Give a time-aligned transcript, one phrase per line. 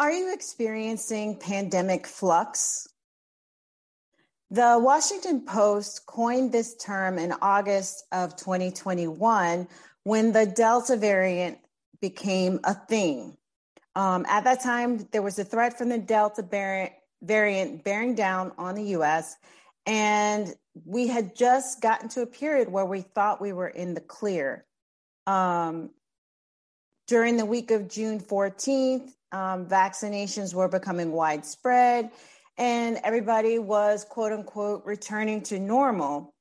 [0.00, 2.86] Are you experiencing pandemic flux?
[4.48, 9.66] The Washington Post coined this term in August of 2021
[10.04, 11.58] when the Delta variant
[12.00, 13.36] became a thing.
[13.96, 16.44] Um, at that time, there was a threat from the Delta
[17.20, 19.34] variant bearing down on the US,
[19.84, 20.54] and
[20.84, 24.64] we had just gotten to a period where we thought we were in the clear.
[25.26, 25.90] Um,
[27.08, 32.10] during the week of June 14th, um, vaccinations were becoming widespread
[32.58, 36.34] and everybody was quote unquote returning to normal.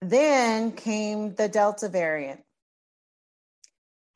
[0.00, 2.40] Then came the Delta variant.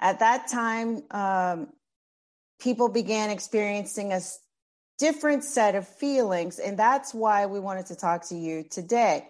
[0.01, 1.69] At that time, um,
[2.61, 4.21] people began experiencing a
[4.99, 9.27] different set of feelings, and that's why we wanted to talk to you today.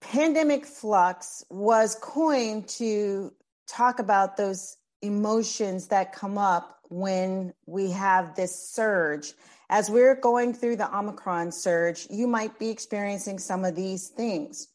[0.00, 3.32] Pandemic flux was coined to
[3.66, 9.32] talk about those emotions that come up when we have this surge.
[9.70, 14.68] As we're going through the Omicron surge, you might be experiencing some of these things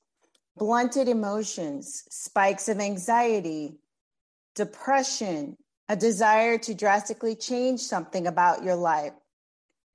[0.57, 3.79] blunted emotions, spikes of anxiety,
[4.55, 5.55] depression,
[5.87, 9.13] a desire to drastically change something about your life.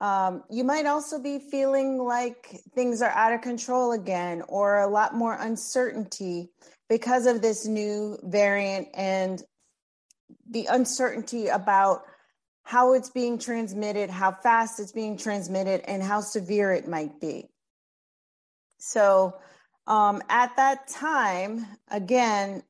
[0.01, 4.89] Um, you might also be feeling like things are out of control again or a
[4.89, 6.51] lot more uncertainty
[6.89, 9.43] because of this new variant and
[10.49, 12.03] the uncertainty about
[12.63, 17.47] how it's being transmitted, how fast it's being transmitted, and how severe it might be.
[18.79, 19.35] So,
[19.87, 22.63] um, at that time, again,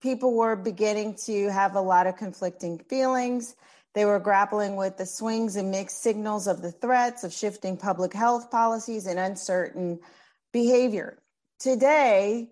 [0.00, 3.56] people were beginning to have a lot of conflicting feelings.
[3.94, 8.12] They were grappling with the swings and mixed signals of the threats of shifting public
[8.12, 10.00] health policies and uncertain
[10.52, 11.18] behavior.
[11.62, 12.48] Today,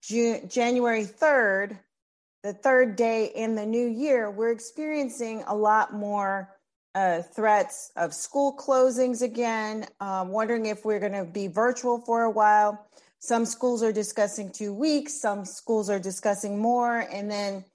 [0.00, 1.78] January 3rd,
[2.42, 6.48] the third day in the new year, we're experiencing a lot more
[6.94, 12.22] uh, threats of school closings again, um, wondering if we're going to be virtual for
[12.22, 12.86] a while.
[13.18, 17.66] Some schools are discussing two weeks, some schools are discussing more, and then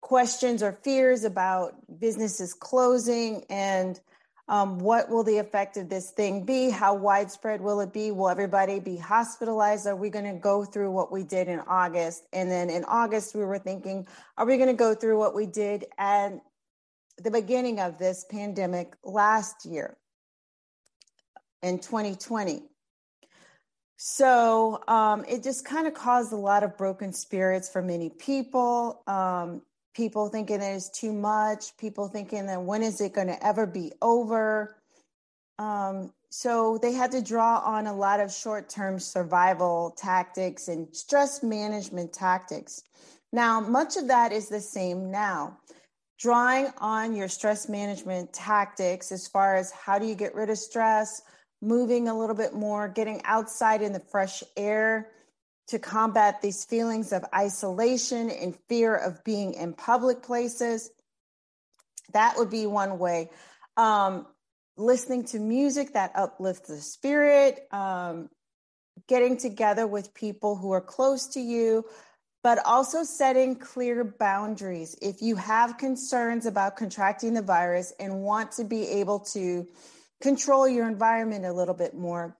[0.00, 3.98] questions or fears about businesses closing and
[4.50, 6.70] um, what will the effect of this thing be?
[6.70, 8.10] How widespread will it be?
[8.10, 9.86] Will everybody be hospitalized?
[9.86, 12.24] Are we going to go through what we did in August?
[12.32, 15.46] And then in August, we were thinking, are we going to go through what we
[15.46, 16.32] did at
[17.22, 19.96] the beginning of this pandemic last year
[21.62, 22.64] in 2020?
[23.98, 29.04] So um, it just kind of caused a lot of broken spirits for many people.
[29.06, 29.62] Um,
[30.00, 33.66] people thinking that it's too much, people thinking that when is it going to ever
[33.66, 34.74] be over?
[35.58, 40.88] Um, so they had to draw on a lot of short term survival tactics and
[40.96, 42.82] stress management tactics.
[43.30, 45.58] Now, much of that is the same now.
[46.18, 50.56] Drawing on your stress management tactics as far as how do you get rid of
[50.56, 51.20] stress,
[51.60, 55.10] moving a little bit more, getting outside in the fresh air,
[55.70, 60.90] to combat these feelings of isolation and fear of being in public places.
[62.12, 63.30] That would be one way.
[63.76, 64.26] Um,
[64.76, 68.28] listening to music that uplifts the spirit, um,
[69.08, 71.84] getting together with people who are close to you,
[72.42, 74.96] but also setting clear boundaries.
[75.00, 79.68] If you have concerns about contracting the virus and want to be able to
[80.20, 82.36] control your environment a little bit more,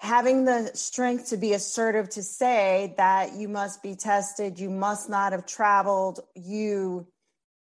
[0.00, 5.10] having the strength to be assertive to say that you must be tested, you must
[5.10, 7.06] not have traveled, you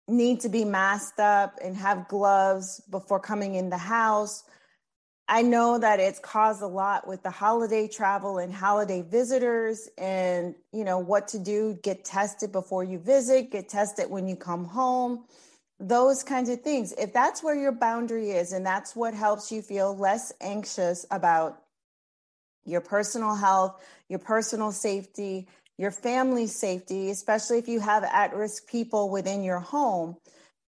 [0.09, 4.45] need to be masked up and have gloves before coming in the house.
[5.27, 10.55] I know that it's caused a lot with the holiday travel and holiday visitors and
[10.73, 14.67] you know what to do, get tested before you visit, get tested when you come
[14.67, 15.25] home.
[15.81, 16.93] Those kinds of things.
[16.99, 21.64] If that's where your boundary is and that's what helps you feel less anxious about
[22.65, 25.49] your personal health, your personal safety,
[25.79, 30.17] your family safety, especially if you have at risk people within your home,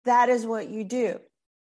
[0.04, 1.20] that is what you do.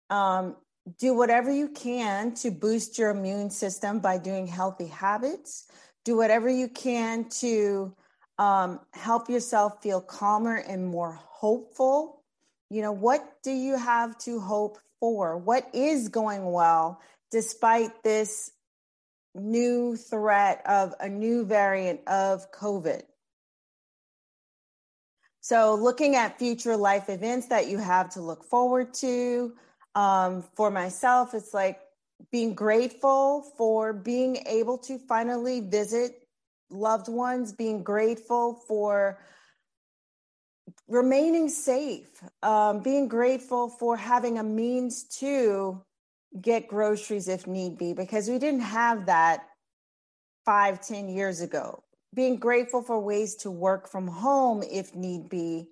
[0.09, 0.55] Um,
[0.99, 5.67] do whatever you can to boost your immune system by doing healthy habits.
[6.05, 7.95] Do whatever you can to
[8.37, 12.23] um, help yourself feel calmer and more hopeful.
[12.69, 15.37] You know, what do you have to hope for?
[15.37, 16.99] What is going well
[17.31, 18.51] despite this
[19.35, 23.03] new threat of a new variant of COVID.
[25.39, 29.53] So, looking at future life events that you have to look forward to.
[29.95, 31.79] Um, for myself, it's like
[32.31, 36.27] being grateful for being able to finally visit
[36.69, 39.19] loved ones, being grateful for
[40.87, 42.07] remaining safe,
[42.43, 45.81] um, being grateful for having a means to
[46.39, 49.47] get groceries if need be, because we didn't have that
[50.45, 51.83] five, ten years ago.
[52.13, 55.67] Being grateful for ways to work from home if need be,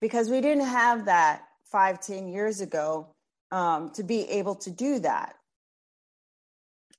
[0.00, 3.08] because we didn't have that five, ten years ago
[3.50, 5.34] um, to be able to do that.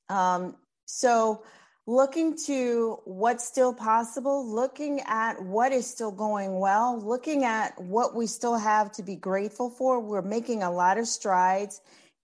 [0.10, 0.56] Um,
[0.86, 1.44] so,
[1.86, 8.16] looking to what's still possible, looking at what is still going well, looking at what
[8.16, 10.00] we still have to be grateful for.
[10.00, 11.82] We're making a lot of strides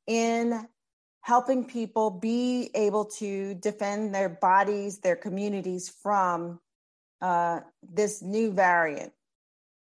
[0.07, 0.68] in
[1.24, 6.60] helping people be able to defend their bodies, their communities from
[7.22, 9.12] uh, this new variant.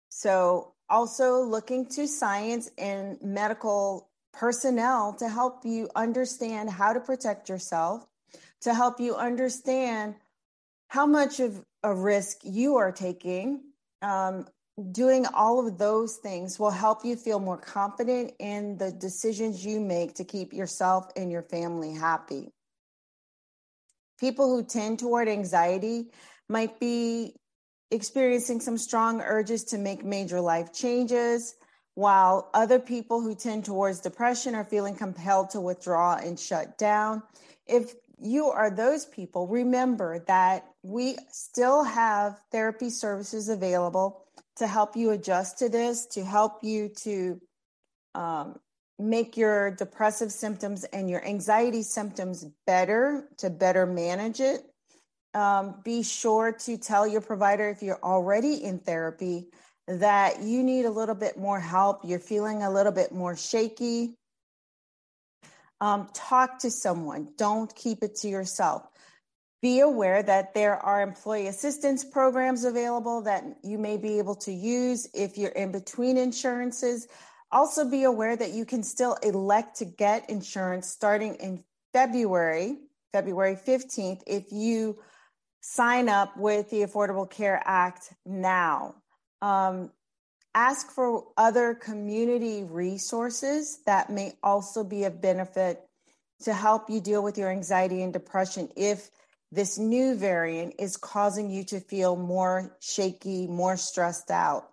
[0.10, 7.50] So, also looking to science and medical personnel to help you understand how to protect
[7.50, 8.06] yourself
[8.62, 10.16] to help you understand
[10.88, 13.62] how much of a risk you are taking.
[14.02, 14.48] Um,
[14.92, 19.80] doing all of those things will help you feel more confident in the decisions you
[19.80, 22.50] make to keep yourself and your family happy.
[24.20, 26.12] People who tend toward anxiety
[26.48, 27.36] might be
[27.92, 31.56] experiencing some strong urges to make major life changes,
[31.96, 37.22] while other people who tend towards depression are feeling compelled to withdraw and shut down.
[37.68, 44.26] If you are those people, remember that we still have therapy services available
[44.58, 47.42] to help you adjust to this, to help you to
[48.16, 48.60] um,
[49.00, 54.62] make your depressive symptoms and your anxiety symptoms better, to better manage it.
[55.34, 59.48] Um, be sure to tell your provider if you're already in therapy
[59.88, 64.16] that you need a little bit more help, you're feeling a little bit more shaky,
[65.80, 67.30] um, talk to someone.
[67.38, 68.88] Don't keep it to yourself.
[69.62, 74.52] Be aware that there are employee assistance programs available that you may be able to
[74.52, 77.08] use if you're in between insurances.
[77.52, 81.64] Also, be aware that you can still elect to get insurance starting in
[81.94, 82.78] February,
[83.12, 84.98] February 15th, if you
[85.62, 88.96] sign up with the Affordable Care Act now.
[89.44, 89.92] Um,
[90.56, 95.82] ask for other community resources that may also be of benefit
[96.44, 99.12] to help you deal with your anxiety and depression if
[99.52, 104.70] this new variant is causing you to feel more shaky, more stressed out.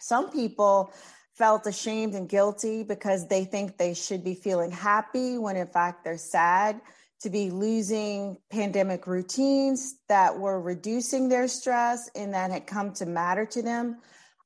[0.00, 0.92] Some people
[1.34, 6.02] felt ashamed and guilty because they think they should be feeling happy when in fact
[6.02, 6.80] they're sad
[7.20, 13.06] to be losing pandemic routines that were reducing their stress and that had come to
[13.06, 13.98] matter to them.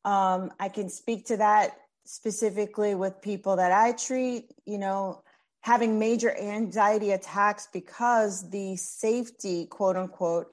[0.05, 1.77] Um, I can speak to that
[2.07, 5.23] specifically with people that I treat, you know,
[5.61, 10.53] having major anxiety attacks because the safety, quote unquote,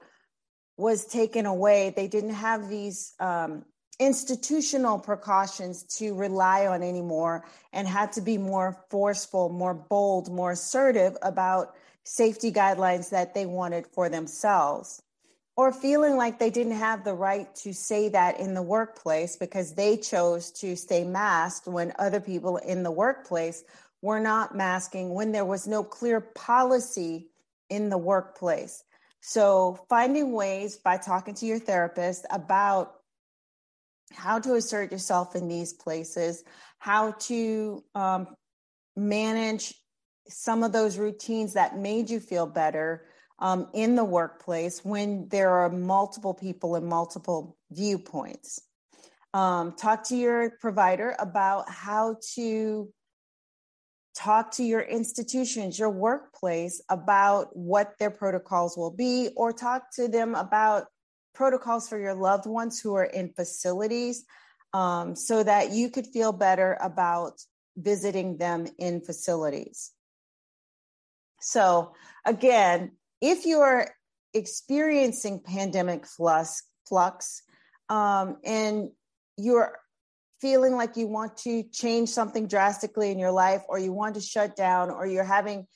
[0.76, 1.92] was taken away.
[1.94, 3.64] They didn't have these um,
[3.98, 10.52] institutional precautions to rely on anymore and had to be more forceful, more bold, more
[10.52, 11.74] assertive about
[12.04, 15.02] safety guidelines that they wanted for themselves
[15.58, 19.74] or feeling like they didn't have the right to say that in the workplace because
[19.74, 23.64] they chose to stay masked when other people in the workplace
[24.02, 27.30] were not masking, when there was no clear policy
[27.68, 28.82] in the workplace.
[29.20, 32.94] So, finding ways by talking to your therapist about
[34.12, 36.44] how to assert yourself in these places,
[36.78, 38.28] how to um,
[38.96, 39.74] manage
[40.28, 43.06] some of those routines that made you feel better
[43.38, 48.60] um, in the workplace when there are multiple people and multiple viewpoints.
[49.34, 52.92] Um, talk to your provider about how to
[54.14, 60.08] talk to your institutions, your workplace about what their protocols will be, or talk to
[60.08, 60.86] them about
[61.34, 64.24] protocols for your loved ones who are in facilities
[64.74, 67.40] um, so that you could feel better about
[67.76, 69.92] visiting them in facilities.
[71.40, 71.94] So,
[72.26, 73.88] again, if you're
[74.34, 77.42] experiencing pandemic flux, flux
[77.88, 78.90] um, and
[79.36, 79.78] you're
[80.40, 84.20] feeling like you want to change something drastically in your life, or you want to
[84.20, 85.66] shut down, or you're having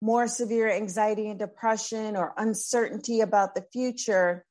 [0.00, 4.44] more severe anxiety and depression or uncertainty about the future,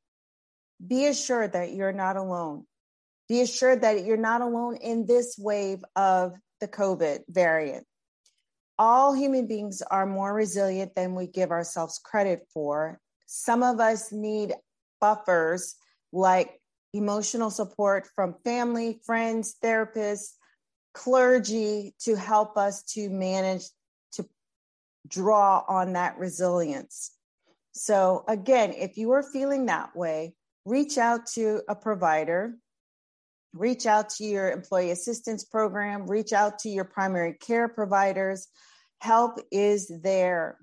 [0.86, 2.66] be assured that you're not alone.
[3.30, 7.86] Be assured that you're not alone in this wave of the COVID variant
[8.78, 13.00] all human beings are more resilient than we give ourselves credit for.
[13.26, 14.54] Some of us need
[15.00, 15.76] buffers
[16.12, 16.60] like
[16.96, 20.34] emotional support from family, friends, therapists,
[20.94, 23.64] clergy to help us to manage
[24.14, 24.26] to
[25.08, 27.12] draw on that resilience.
[27.74, 30.34] So, again, if you are feeling that way,
[30.66, 32.56] reach out to a provider
[33.56, 38.48] reach out to your employee assistance program, reach out to your primary care providers.
[39.00, 40.58] Help is there.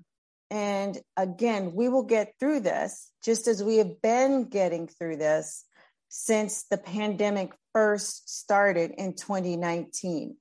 [0.49, 5.65] And again, we will get through this just as we have been getting through this
[6.15, 10.37] since the pandemic first started in 2019.